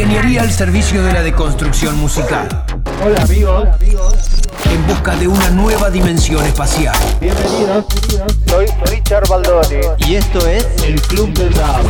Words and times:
Ingeniería 0.00 0.40
al 0.40 0.50
servicio 0.50 1.04
de 1.04 1.12
la 1.12 1.20
deconstrucción 1.22 1.94
musical. 1.98 2.48
Hola 3.04 3.20
amigos. 3.22 3.68
En 4.72 4.86
busca 4.86 5.14
de 5.14 5.28
una 5.28 5.50
nueva 5.50 5.90
dimensión 5.90 6.42
espacial. 6.46 6.96
Bienvenidos. 7.20 7.84
Soy 8.46 8.64
Richard 8.86 9.28
Baldoni. 9.28 9.76
Y 10.08 10.14
esto 10.14 10.46
es 10.46 10.66
El 10.84 11.02
Club 11.02 11.34
del 11.34 11.52
Dab. 11.52 11.84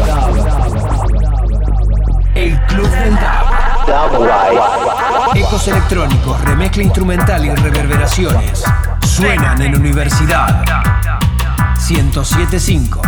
El 2.34 2.60
Club 2.66 2.90
del 2.90 3.14
DAB. 3.14 3.46
Ecos 5.36 5.68
electrónicos, 5.68 6.40
remezcla 6.40 6.82
instrumental 6.82 7.44
y 7.44 7.54
reverberaciones. 7.54 8.64
Suenan 9.06 9.62
en 9.62 9.76
Universidad 9.76 10.64
1075. 11.88 13.02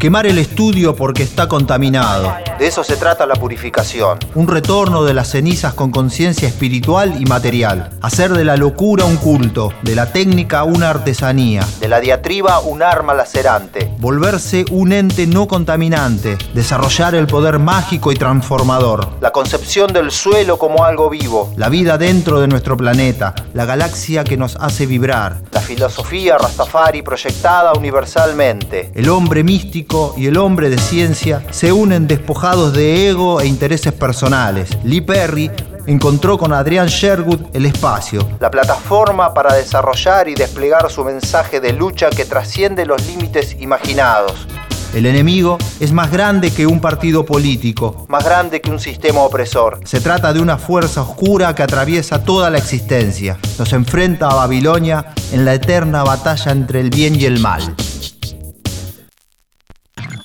Quemar 0.00 0.26
el 0.26 0.38
estudio 0.38 0.96
porque 0.96 1.22
está 1.22 1.46
contaminado. 1.46 2.34
De 2.58 2.66
eso 2.66 2.82
se 2.82 2.96
trata 2.96 3.26
la 3.26 3.34
purificación. 3.34 4.18
Un 4.34 4.48
retorno 4.48 5.04
de 5.04 5.12
las 5.12 5.28
cenizas 5.28 5.74
con 5.74 5.90
conciencia 5.90 6.48
espiritual 6.48 7.20
y 7.20 7.26
material. 7.26 7.90
Hacer 8.00 8.32
de 8.32 8.46
la 8.46 8.56
locura 8.56 9.04
un 9.04 9.18
culto, 9.18 9.74
de 9.82 9.94
la 9.94 10.10
técnica 10.10 10.64
una 10.64 10.88
artesanía, 10.88 11.66
de 11.80 11.88
la 11.88 12.00
diatriba 12.00 12.60
un 12.60 12.82
arma 12.82 13.12
lacerante. 13.12 13.94
Volverse 13.98 14.64
un 14.70 14.94
ente 14.94 15.26
no 15.26 15.46
contaminante. 15.46 16.38
Desarrollar 16.54 17.14
el 17.14 17.26
poder 17.26 17.58
mágico 17.58 18.10
y 18.10 18.14
transformador. 18.14 19.06
La 19.20 19.32
concepción 19.32 19.92
del 19.92 20.10
suelo 20.10 20.58
como 20.58 20.84
algo 20.84 21.10
vivo. 21.10 21.52
La 21.58 21.68
vida 21.68 21.98
dentro 21.98 22.40
de 22.40 22.48
nuestro 22.48 22.74
planeta. 22.74 23.34
La 23.52 23.66
galaxia 23.66 24.24
que 24.24 24.38
nos 24.38 24.56
hace 24.56 24.86
vibrar. 24.86 25.42
La 25.52 25.60
filosofía 25.60 26.38
Rastafari 26.38 27.02
proyectada 27.02 27.74
universalmente. 27.74 28.92
El 28.94 29.10
hombre 29.10 29.44
místico 29.44 29.89
y 30.16 30.26
el 30.26 30.36
hombre 30.36 30.70
de 30.70 30.78
ciencia 30.78 31.42
se 31.50 31.72
unen 31.72 32.06
despojados 32.06 32.72
de 32.72 33.08
ego 33.08 33.40
e 33.40 33.46
intereses 33.46 33.92
personales. 33.92 34.70
Lee 34.84 35.00
Perry 35.00 35.50
encontró 35.86 36.38
con 36.38 36.52
Adrián 36.52 36.86
Sherwood 36.86 37.40
el 37.54 37.66
espacio, 37.66 38.28
la 38.38 38.52
plataforma 38.52 39.34
para 39.34 39.54
desarrollar 39.54 40.28
y 40.28 40.34
desplegar 40.34 40.88
su 40.90 41.02
mensaje 41.04 41.58
de 41.60 41.72
lucha 41.72 42.08
que 42.10 42.24
trasciende 42.24 42.86
los 42.86 43.04
límites 43.04 43.56
imaginados. 43.58 44.46
El 44.94 45.06
enemigo 45.06 45.58
es 45.80 45.92
más 45.92 46.12
grande 46.12 46.52
que 46.52 46.66
un 46.66 46.80
partido 46.80 47.24
político, 47.24 48.06
más 48.08 48.24
grande 48.24 48.60
que 48.60 48.70
un 48.70 48.78
sistema 48.78 49.22
opresor. 49.22 49.80
Se 49.84 50.00
trata 50.00 50.32
de 50.32 50.40
una 50.40 50.56
fuerza 50.56 51.02
oscura 51.02 51.54
que 51.54 51.64
atraviesa 51.64 52.22
toda 52.22 52.48
la 52.50 52.58
existencia. 52.58 53.38
Nos 53.58 53.72
enfrenta 53.72 54.28
a 54.28 54.34
Babilonia 54.34 55.14
en 55.32 55.44
la 55.44 55.54
eterna 55.54 56.04
batalla 56.04 56.52
entre 56.52 56.80
el 56.80 56.90
bien 56.90 57.16
y 57.16 57.24
el 57.24 57.40
mal. 57.40 57.74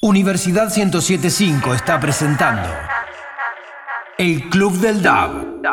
Universidad 0.06 0.72
1075 0.72 1.74
está 1.74 2.00
presentando 2.00 2.70
El 4.20 4.50
Club 4.52 4.74
del 4.74 5.02
DAB. 5.02 5.66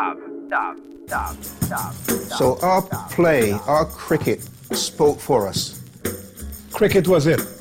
So 2.35 2.57
our 2.63 2.83
play, 3.15 3.51
our 3.67 3.87
cricket 3.87 4.41
spoke 4.71 5.19
for 5.19 5.47
us. 5.47 5.79
Cricket 6.71 7.07
was 7.07 7.27
it. 7.27 7.52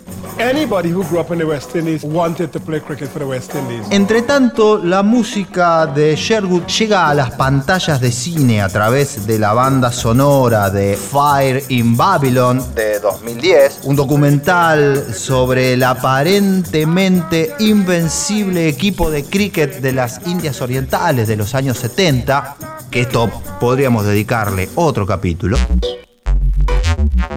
Entre 3.91 4.23
tanto, 4.23 4.79
la 4.79 5.03
música 5.03 5.87
de 5.87 6.17
Sherwood 6.17 6.67
llega 6.67 7.09
a 7.09 7.15
las 7.15 7.33
pantallas 7.33 8.01
de 8.01 8.11
cine 8.11 8.63
a 8.63 8.69
través 8.69 9.27
de 9.27 9.39
la 9.39 9.53
banda 9.53 9.93
sonora 9.93 10.71
de 10.71 10.97
Fire 10.97 11.63
in 11.69 11.97
Babylon 11.97 12.63
de 12.75 12.99
2010, 13.01 13.81
un 13.85 13.97
documental 13.97 15.15
sobre 15.15 15.75
el 15.75 15.83
aparentemente 15.83 17.55
invencible 17.59 18.69
equipo 18.69 19.11
de 19.11 19.25
cricket 19.25 19.81
de 19.81 19.93
las 19.93 20.27
Indias 20.27 20.61
Orientales 20.61 21.29
de 21.29 21.37
los 21.37 21.55
años 21.55 21.79
70, 21.79 22.57
que 22.91 23.03
esto 23.03 23.31
podríamos 23.61 24.05
dedicarle 24.05 24.69
otro 24.75 25.07
capítulo. 25.07 25.57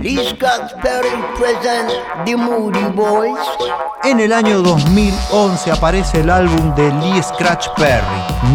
Lee 0.05 0.23
Scott 0.23 0.71
Perry 0.83 1.09
presents 1.35 1.95
The 2.25 2.35
Moody 2.35 2.83
Boys. 2.93 3.39
En 4.03 4.19
el 4.19 4.33
año 4.33 4.61
2011 4.61 5.71
aparece 5.71 6.19
el 6.19 6.29
álbum 6.29 6.75
de 6.75 6.93
Lee 6.93 7.23
Scratch 7.23 7.69
Perry, 7.75 8.05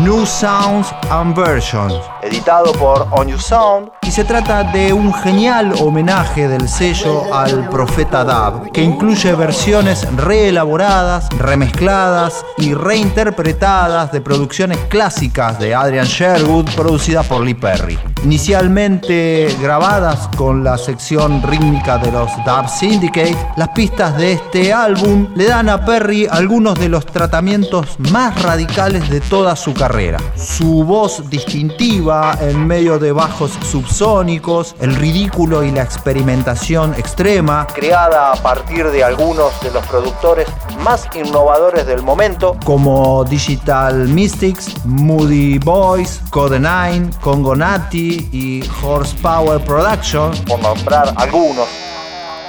New 0.05 0.25
Sounds 0.25 0.95
and 1.11 1.35
Versions, 1.35 1.93
editado 2.23 2.71
por 2.75 3.05
On 3.11 3.27
You 3.27 3.37
Sound, 3.37 3.91
y 4.03 4.13
se 4.13 4.23
trata 4.23 4.63
de 4.63 4.93
un 4.93 5.13
genial 5.13 5.75
homenaje 5.81 6.47
del 6.47 6.69
sello 6.69 7.35
al 7.35 7.69
profeta 7.69 8.23
Dab, 8.23 8.71
que 8.71 8.85
incluye 8.85 9.33
versiones 9.33 10.07
reelaboradas, 10.15 11.29
remezcladas 11.31 12.47
y 12.59 12.75
reinterpretadas 12.75 14.13
de 14.13 14.21
producciones 14.21 14.79
clásicas 14.89 15.59
de 15.59 15.75
Adrian 15.75 16.07
Sherwood, 16.07 16.71
producidas 16.77 17.27
por 17.27 17.41
Lee 17.41 17.55
Perry. 17.55 17.99
Inicialmente 18.23 19.49
grabadas 19.63 20.29
con 20.37 20.63
la 20.63 20.77
sección 20.77 21.43
rítmica 21.43 21.97
de 21.97 22.13
los 22.13 22.31
Dub 22.45 22.69
Syndicate, 22.69 23.37
las 23.57 23.71
pistas 23.71 24.17
de 24.19 24.33
este 24.33 24.75
álbum 24.75 25.29
le 25.35 25.47
dan 25.47 25.71
a 25.71 25.87
Perry 25.87 26.29
algunos 26.31 26.79
de 26.79 26.91
los 26.91 27.07
tratamientos 27.07 27.99
más 28.11 28.43
radicales 28.43 29.09
de 29.09 29.23
toda 29.23 29.57
su 29.57 29.73
carrera. 29.73 30.19
Su 30.37 30.85
voz 30.85 31.31
distintiva 31.31 32.37
en 32.43 32.67
medio 32.67 32.99
de 32.99 33.11
bajos 33.13 33.53
subsónicos, 33.71 34.77
el 34.81 34.97
ridículo 34.97 35.65
y 35.65 35.71
la 35.71 35.83
experimentación 35.83 36.93
extrema, 36.95 37.67
creada 37.75 38.33
a 38.33 38.37
partir 38.37 38.91
de 38.91 39.03
algunos 39.03 39.59
de 39.63 39.71
los 39.71 39.85
productores 39.87 40.47
más 40.85 41.09
innovadores 41.15 41.87
del 41.87 42.03
momento, 42.03 42.57
como 42.65 43.25
Digital 43.25 44.09
Mystics, 44.09 44.85
Moody 44.85 45.59
Boys, 45.59 46.21
Code 46.31 46.61
9, 46.61 47.11
Congo 47.23 47.57
Nati 47.57 48.10
y 48.33 48.63
Horsepower 48.83 49.61
Production, 49.65 50.33
por 50.47 50.61
nombrar 50.61 51.13
algunos. 51.17 51.69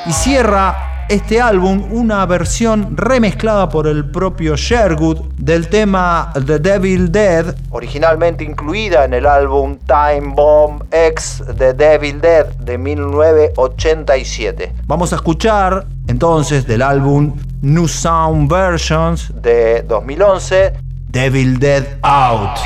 Y 0.06 0.14
cierra 0.14 1.06
este 1.10 1.42
álbum 1.42 1.88
una 1.92 2.26
versión 2.26 2.96
remezclada 2.96 3.68
por 3.70 3.86
el 3.86 4.10
propio 4.10 4.56
Sherwood 4.56 5.20
del 5.38 5.68
tema 5.68 6.32
The 6.46 6.60
Devil 6.60 7.12
Dead, 7.12 7.54
originalmente 7.70 8.46
incluida 8.46 9.04
en 9.04 9.14
el 9.14 9.26
álbum 9.26 9.78
Time 9.86 10.34
Bomb 10.34 10.84
X 10.90 11.44
The 11.58 11.74
Devil 11.74 12.22
Dead 12.22 12.46
de 12.56 12.78
1987. 12.78 14.74
Vamos 14.86 15.12
a 15.12 15.18
escuchar 15.18 15.86
entonces 16.08 16.66
del 16.66 16.82
álbum 16.82 17.36
New 17.62 17.90
Sound 17.90 18.50
Versions 18.50 19.34
de 19.42 19.84
2011 19.84 20.74
Devil 21.10 21.60
Dead 21.60 21.86
Out. 22.04 22.58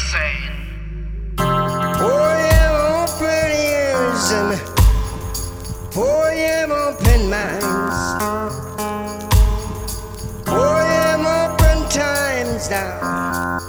Insane. 0.00 0.56
For 1.36 2.28
them 2.48 2.74
open 3.00 3.50
ears 3.52 4.32
and 4.32 4.58
for 5.92 6.24
them 6.34 6.72
open 6.72 7.20
minds. 7.28 8.00
For 10.46 10.76
them 10.92 11.26
open 11.26 11.88
times 11.88 12.70
now. 12.70 13.60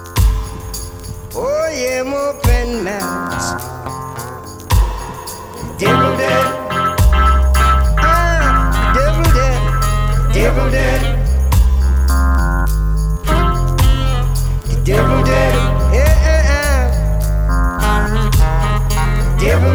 For 1.31 1.69
them 1.71 2.13
open 2.13 2.83
mouths. 2.83 3.47
Devil 5.79 6.17
dead. 6.17 6.45
Ah, 7.99 8.93
devil 8.95 9.27
dead. 9.33 10.33
Devil 10.33 10.71
dead. 10.71 11.21
Devil 14.83 15.20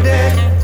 day. 0.07 0.56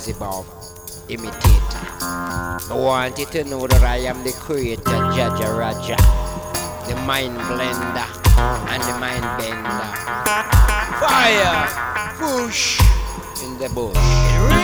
Beelzebub 0.00 0.46
imitator. 1.08 1.86
I 2.00 2.72
want 2.72 3.18
you 3.18 3.26
to 3.26 3.44
know 3.44 3.66
that 3.66 3.82
I 3.82 3.98
am 4.08 4.24
the 4.24 4.32
creator, 4.32 4.82
Jaja 4.82 5.52
Raja, 5.58 5.96
the 6.88 6.96
mind 7.04 7.36
blender 7.36 8.08
and 8.70 8.82
the 8.82 8.98
mind 8.98 9.24
bender. 9.36 9.84
Fire, 11.04 11.68
push 12.16 12.80
in 13.44 13.58
the 13.58 13.68
bush. 13.74 14.59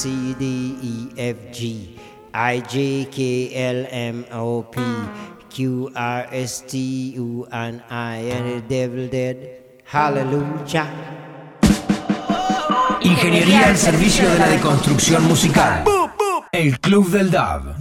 C 0.00 0.34
D 0.38 0.44
E 0.80 1.12
F 1.18 1.36
G 1.52 1.94
I 2.32 2.60
J 2.60 3.06
K 3.12 3.52
L 3.52 3.86
M 3.90 4.24
O 4.32 4.62
P 4.62 4.80
Q 5.50 5.92
R 5.94 6.26
S 6.32 6.64
T 6.66 7.12
U 7.16 7.46
and 7.52 7.82
I 7.90 8.16
and 8.32 8.46
the 8.48 8.60
devil 8.66 9.08
dead. 9.08 9.36
Hallelujah. 9.84 10.88
Ingeniería 13.02 13.68
al 13.68 13.76
servicio 13.76 14.26
de 14.26 14.38
la 14.38 14.48
deconstrucción 14.48 15.22
musical. 15.24 15.84
El 16.50 16.80
Club 16.80 17.10
del 17.10 17.30
DAB. 17.30 17.76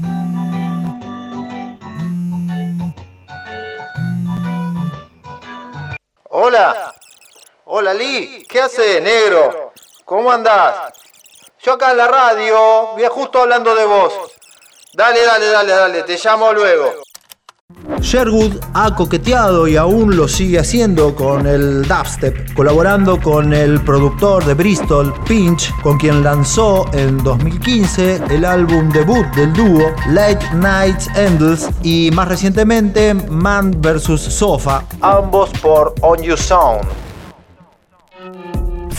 Hola. 6.32 6.94
Hola, 7.64 7.94
Lee. 7.94 8.44
¿Qué 8.50 8.60
haces, 8.60 9.02
negro? 9.02 9.72
¿Cómo 10.04 10.30
andás? 10.30 10.99
Yo 11.62 11.74
acá 11.74 11.92
en 11.92 11.98
la 11.98 12.08
radio, 12.08 12.58
justo 13.10 13.42
hablando 13.42 13.76
de 13.76 13.86
vos. 13.86 14.14
Dale, 14.94 15.26
dale, 15.26 15.48
dale, 15.48 15.72
dale, 15.74 16.04
te 16.04 16.18
llamo 16.18 16.54
luego. 16.54 16.86
Sherwood 18.00 18.54
ha 18.74 18.96
coqueteado 18.96 19.68
y 19.68 19.76
aún 19.76 20.16
lo 20.16 20.30
sigue 20.30 20.58
haciendo 20.58 21.14
con 21.14 21.46
el 21.46 21.86
dubstep, 21.86 22.54
colaborando 22.54 23.20
con 23.20 23.54
el 23.54 23.84
productor 23.84 24.46
de 24.46 24.54
Bristol, 24.54 25.14
Pinch, 25.28 25.70
con 25.82 25.98
quien 25.98 26.24
lanzó 26.24 26.86
en 26.94 27.22
2015 27.22 28.22
el 28.30 28.46
álbum 28.46 28.90
debut 28.90 29.26
del 29.36 29.52
dúo 29.52 29.94
Late 30.08 30.46
Night 30.56 31.02
Endless 31.16 31.70
y 31.84 32.10
más 32.12 32.30
recientemente 32.30 33.14
Man 33.14 33.82
vs. 33.82 34.22
Sofa, 34.22 34.86
ambos 35.02 35.50
por 35.62 35.94
On 36.02 36.22
You 36.22 36.38
Sound. 36.38 37.09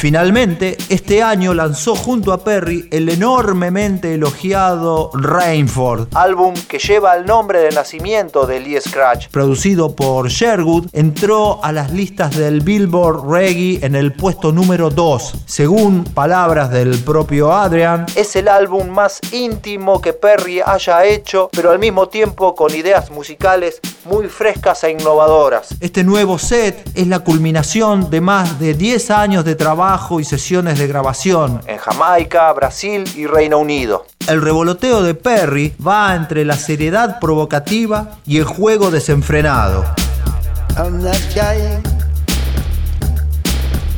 Finalmente, 0.00 0.78
este 0.88 1.22
año 1.22 1.52
lanzó 1.52 1.94
junto 1.94 2.32
a 2.32 2.42
Perry 2.42 2.88
el 2.90 3.10
enormemente 3.10 4.14
elogiado 4.14 5.10
Rainford, 5.12 6.08
álbum 6.14 6.54
que 6.54 6.78
lleva 6.78 7.14
el 7.16 7.26
nombre 7.26 7.58
de 7.60 7.70
nacimiento 7.72 8.46
de 8.46 8.60
Lee 8.60 8.80
Scratch. 8.80 9.28
Producido 9.28 9.94
por 9.94 10.30
Sherwood, 10.30 10.86
entró 10.94 11.62
a 11.62 11.70
las 11.72 11.92
listas 11.92 12.34
del 12.34 12.62
Billboard 12.62 13.30
Reggae 13.30 13.84
en 13.84 13.94
el 13.94 14.14
puesto 14.14 14.52
número 14.52 14.88
2. 14.88 15.34
Según 15.44 16.04
palabras 16.04 16.70
del 16.70 16.98
propio 17.00 17.52
Adrian, 17.52 18.06
es 18.16 18.34
el 18.36 18.48
álbum 18.48 18.88
más 18.88 19.20
íntimo 19.32 20.00
que 20.00 20.14
Perry 20.14 20.62
haya 20.64 21.04
hecho, 21.04 21.50
pero 21.52 21.72
al 21.72 21.78
mismo 21.78 22.08
tiempo 22.08 22.54
con 22.54 22.74
ideas 22.74 23.10
musicales 23.10 23.80
muy 24.06 24.28
frescas 24.28 24.82
e 24.84 24.92
innovadoras. 24.92 25.74
Este 25.80 26.04
nuevo 26.04 26.38
set 26.38 26.90
es 26.94 27.06
la 27.06 27.18
culminación 27.18 28.08
de 28.08 28.22
más 28.22 28.58
de 28.58 28.72
10 28.72 29.10
años 29.10 29.44
de 29.44 29.56
trabajo 29.56 29.89
y 30.20 30.24
sesiones 30.24 30.78
de 30.78 30.86
grabación 30.86 31.60
en 31.66 31.76
Jamaica, 31.76 32.52
Brasil 32.52 33.10
y 33.16 33.26
Reino 33.26 33.58
Unido. 33.58 34.06
El 34.28 34.40
revoloteo 34.40 35.02
de 35.02 35.14
Perry 35.14 35.74
va 35.84 36.14
entre 36.14 36.44
la 36.44 36.56
seriedad 36.56 37.18
provocativa 37.18 38.18
y 38.24 38.38
el 38.38 38.44
juego 38.44 38.92
desenfrenado. 38.92 39.84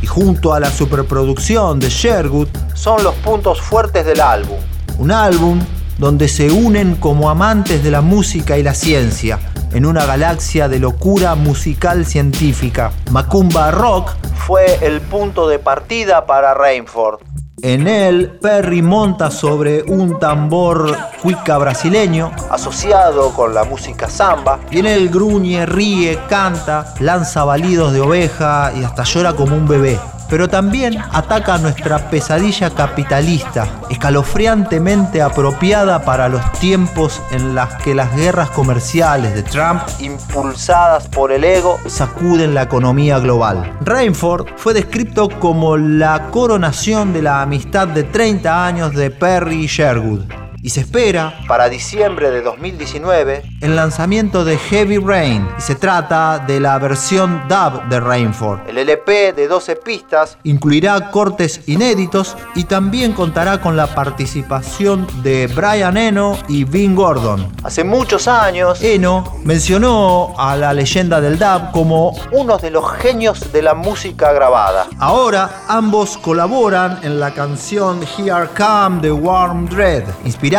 Y 0.01 0.07
junto 0.07 0.55
a 0.55 0.61
la 0.61 0.71
superproducción 0.71 1.79
de 1.79 1.91
Sherwood 1.91 2.49
son 2.73 3.05
los 3.05 3.15
puntos 3.17 3.61
fuertes 3.61 4.07
del 4.07 4.23
álbum. 4.23 4.57
Un 4.97 5.11
álbum 5.11 5.61
donde 5.99 6.29
se 6.29 6.51
unen 6.51 6.97
como 6.97 7.31
amantes 7.31 7.83
de 7.83 7.91
la 7.91 8.01
música 8.01 8.59
y 8.59 8.63
la 8.63 8.75
ciencia, 8.75 9.39
en 9.73 9.87
una 9.87 10.05
galaxia 10.05 10.69
de 10.69 10.79
locura 10.79 11.35
musical 11.35 12.07
científica. 12.07 12.93
Macumba 13.11 13.71
Rock 13.71 14.11
fue 14.47 14.79
el 14.83 15.01
punto 15.01 15.49
de 15.49 15.59
partida 15.59 16.27
para 16.27 16.55
Rainford. 16.55 17.21
En 17.63 17.87
él, 17.87 18.39
Perry 18.43 18.83
monta 18.83 19.31
sobre 19.31 19.85
un 19.85 20.19
tambor 20.19 20.97
cuica 21.23 21.59
brasileño 21.59 22.33
asociado 22.51 23.33
con 23.35 23.55
la 23.55 23.63
música 23.63 24.11
samba. 24.11 24.59
Y 24.73 24.81
en 24.81 24.87
él 24.87 25.09
gruñe, 25.11 25.65
ríe, 25.65 26.19
canta, 26.29 26.93
lanza 26.99 27.45
balidos 27.45 27.93
de 27.93 28.01
oveja 28.01 28.73
y 28.77 28.83
hasta 28.83 29.05
llora 29.05 29.35
como 29.35 29.55
un 29.55 29.69
bebé 29.69 30.01
pero 30.33 30.49
también 30.49 30.97
ataca 31.13 31.59
nuestra 31.59 32.09
pesadilla 32.09 32.71
capitalista, 32.71 33.69
escalofriantemente 33.91 35.21
apropiada 35.21 36.07
para 36.07 36.31
los 36.31 36.41
tiempos 36.53 37.21
en 37.33 37.55
los 37.55 37.69
que 37.85 37.95
las 37.95 38.17
guerras 38.17 38.49
comerciales 38.49 39.35
de 39.35 39.43
Trump, 39.43 39.83
impulsadas 40.01 41.07
por 41.09 41.33
el 41.33 41.45
ego, 41.45 41.79
sacuden 41.87 42.55
la 42.55 42.63
economía 42.63 43.19
global. 43.19 43.77
Rainford 43.83 44.47
fue 44.57 44.73
descrito 44.73 45.29
como 45.29 45.77
la 45.77 46.31
coronación 46.31 47.13
de 47.13 47.21
la 47.21 47.43
amistad 47.43 47.89
de 47.89 48.05
30 48.05 48.67
años 48.67 48.95
de 48.95 49.11
Perry 49.11 49.65
y 49.65 49.67
Sherwood 49.67 50.42
y 50.63 50.71
se 50.71 50.81
espera 50.81 51.41
para 51.49 51.69
diciembre 51.69 52.31
de 52.31 52.41
2019 52.41 53.43
el 53.61 53.77
lanzamiento 53.77 54.45
de 54.45 54.57
Heavy 54.57 54.99
Rain 54.99 55.49
y 55.59 55.61
se 55.61 55.75
trata 55.75 56.39
de 56.39 56.61
la 56.61 56.79
versión 56.79 57.43
dub 57.49 57.89
de 57.89 57.99
Rainford. 57.99 58.69
El 58.69 58.79
LP 58.79 59.33
de 59.33 59.49
12 59.49 59.77
pistas 59.77 60.39
incluirá 60.45 61.11
cortes 61.11 61.63
inéditos 61.67 62.37
y 62.55 62.65
también 62.65 63.13
contará 63.13 63.61
con 63.61 63.77
la 63.77 63.89
participación 63.89 65.07
de 65.23 65.49
Brian 65.49 65.97
Eno 65.97 66.39
y 66.49 66.63
Vin 66.65 66.95
Gordon. 66.95 67.53
Hace 67.65 67.83
muchos 67.83 68.29
años 68.29 68.81
Eno 68.83 69.41
mencionó 69.45 70.35
a 70.39 70.57
la 70.57 70.73
leyenda 70.73 71.21
del 71.21 71.39
dub 71.39 71.73
como 71.73 72.17
uno 72.31 72.59
de 72.59 72.71
los 72.71 72.89
genios 72.99 73.53
de 73.53 73.63
la 73.63 73.75
música 73.75 74.33
grabada. 74.33 74.87
Ahora 74.99 75.63
ambos 75.69 76.17
colaboran 76.19 77.01
en 77.03 77.19
la 77.19 77.35
canción 77.35 78.01
Here 78.17 78.49
Come 78.57 79.01
the 79.01 79.11
Warm 79.11 79.67
Dread, 79.67 80.05
inspirada 80.25 80.52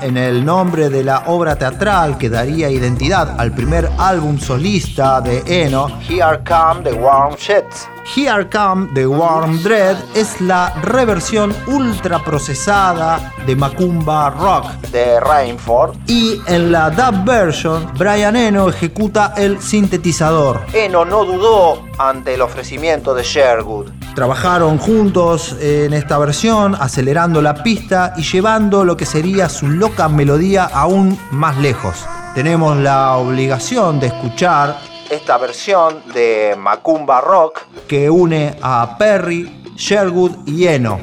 en 0.00 0.16
el 0.16 0.42
nombre 0.42 0.88
de 0.88 1.04
la 1.04 1.24
obra 1.26 1.54
teatral 1.54 2.16
que 2.16 2.30
daría 2.30 2.70
identidad 2.70 3.38
al 3.38 3.52
primer 3.52 3.90
álbum 3.98 4.38
solista 4.38 5.20
de 5.20 5.42
Eno, 5.46 6.00
Here 6.08 6.40
Come 6.48 6.82
the 6.82 6.94
Warm 6.94 7.34
Shits. 7.36 7.93
Here 8.04 8.48
Come 8.50 8.92
the 8.92 9.06
Warm 9.06 9.62
Dread 9.62 9.96
es 10.14 10.38
la 10.40 10.74
reversión 10.82 11.54
ultra 11.66 12.22
procesada 12.22 13.32
de 13.46 13.56
Macumba 13.56 14.28
Rock 14.28 14.72
de 14.92 15.18
Rainford 15.20 15.96
y 16.06 16.38
en 16.46 16.70
la 16.70 16.90
dub 16.90 17.24
version 17.24 17.90
Brian 17.96 18.36
Eno 18.36 18.68
ejecuta 18.68 19.32
el 19.36 19.58
sintetizador. 19.60 20.60
Eno 20.74 21.06
no 21.06 21.24
dudó 21.24 21.82
ante 21.98 22.34
el 22.34 22.42
ofrecimiento 22.42 23.14
de 23.14 23.22
Sherwood. 23.22 23.90
Trabajaron 24.14 24.76
juntos 24.76 25.56
en 25.58 25.94
esta 25.94 26.18
versión, 26.18 26.74
acelerando 26.74 27.40
la 27.40 27.62
pista 27.62 28.12
y 28.18 28.22
llevando 28.22 28.84
lo 28.84 28.98
que 28.98 29.06
sería 29.06 29.48
su 29.48 29.66
loca 29.66 30.08
melodía 30.08 30.64
aún 30.64 31.18
más 31.30 31.56
lejos. 31.56 32.04
Tenemos 32.34 32.76
la 32.76 33.16
obligación 33.16 33.98
de 33.98 34.08
escuchar 34.08 34.76
esta 35.10 35.38
versión 35.38 36.02
de 36.12 36.54
Macumba 36.56 37.20
Rock 37.20 37.66
que 37.86 38.10
une 38.10 38.56
a 38.62 38.96
Perry, 38.98 39.62
Sherwood 39.76 40.46
y 40.46 40.66
Eno. 40.66 40.98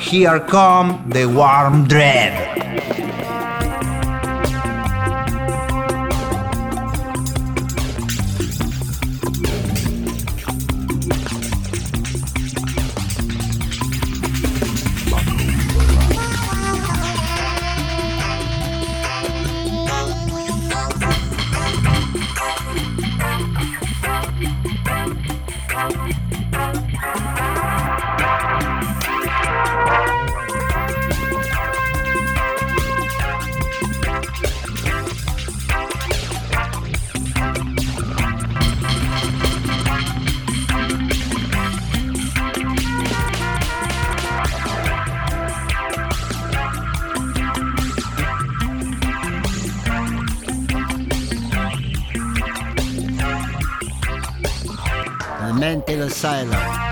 Here 0.00 0.42
Come 0.48 1.00
the 1.12 1.26
Warm 1.26 1.86
Dread. 1.88 3.07
in 55.88 56.02
asylum. 56.02 56.87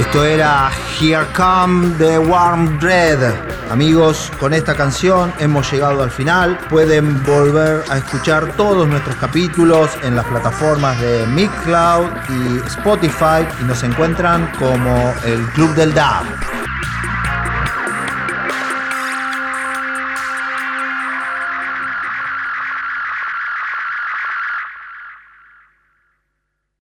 Esto 0.00 0.24
era 0.24 0.70
Here 0.98 1.26
Come 1.36 1.94
the 1.98 2.18
Warm 2.18 2.78
Dread. 2.78 3.34
Amigos, 3.70 4.32
con 4.40 4.54
esta 4.54 4.74
canción 4.74 5.30
hemos 5.38 5.70
llegado 5.70 6.02
al 6.02 6.10
final. 6.10 6.58
Pueden 6.70 7.22
volver 7.22 7.84
a 7.90 7.98
escuchar 7.98 8.50
todos 8.56 8.88
nuestros 8.88 9.14
capítulos 9.16 9.90
en 10.02 10.16
las 10.16 10.24
plataformas 10.24 10.98
de 11.02 11.26
Mixcloud 11.26 12.08
y 12.30 12.66
Spotify 12.66 13.46
y 13.60 13.64
nos 13.64 13.82
encuentran 13.82 14.50
como 14.58 15.14
el 15.26 15.44
Club 15.50 15.74
del 15.74 15.92
DAB. 15.92 16.59